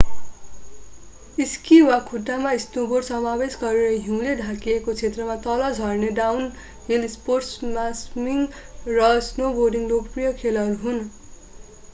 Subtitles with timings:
[1.37, 8.43] Ski वा खुट्टामा snowboard समावेश गरेर हिउँले ढाकिएको क्षेत्रमा तल झर्ने डाउनहिल स्नोस्पोर्ट्समा स्किङ
[8.91, 11.03] र स्नोबोर्डिङ लोकप्रिय खेलहरू हुन्‌।